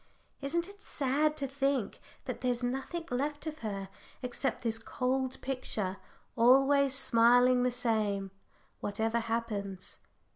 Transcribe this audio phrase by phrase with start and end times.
[0.41, 3.87] Isn't it sad to think that there's nothing left of her
[4.23, 5.97] except this cold picture,
[6.35, 8.31] always smiling the same,
[8.79, 9.99] whatever happens?"